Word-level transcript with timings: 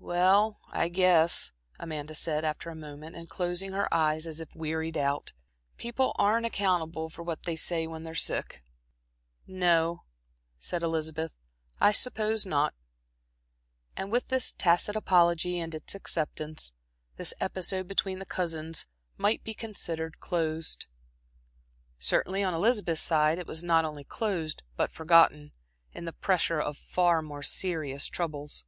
"Well, 0.00 0.60
I 0.70 0.88
guess," 0.88 1.52
Amanda 1.78 2.14
said, 2.14 2.42
after 2.42 2.70
a 2.70 2.74
moment 2.74 3.16
and 3.16 3.28
closing 3.28 3.72
her 3.72 3.86
eyes 3.92 4.26
as 4.26 4.40
if 4.40 4.54
wearied 4.56 4.96
out, 4.96 5.34
"people 5.76 6.16
aren't 6.18 6.46
accountable 6.46 7.10
for 7.10 7.22
what 7.22 7.42
they 7.42 7.54
say 7.54 7.86
when 7.86 8.02
they're 8.02 8.14
sick." 8.14 8.62
"No," 9.46 10.04
said 10.58 10.82
Elizabeth, 10.82 11.34
"I 11.82 11.92
suppose 11.92 12.46
not." 12.46 12.72
And 13.94 14.10
with 14.10 14.28
this 14.28 14.52
tacit 14.52 14.96
apology 14.96 15.58
and 15.58 15.74
its 15.74 15.94
acceptance, 15.94 16.72
this 17.18 17.34
episode 17.38 17.86
between 17.86 18.20
the 18.20 18.24
cousins 18.24 18.86
might 19.18 19.44
be 19.44 19.52
considered 19.52 20.18
closed. 20.18 20.86
Certainly, 21.98 22.42
on 22.42 22.54
Elizabeth's 22.54 23.02
side, 23.02 23.36
it 23.38 23.46
was 23.46 23.62
not 23.62 23.84
only 23.84 24.04
closed, 24.04 24.62
but 24.76 24.90
forgotten, 24.90 25.52
in 25.92 26.06
the 26.06 26.14
pressure 26.14 26.58
of 26.58 26.78
far 26.78 27.20
more 27.20 27.42
serious 27.42 28.06
troubles. 28.06 28.64